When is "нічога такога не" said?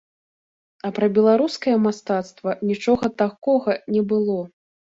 2.73-4.01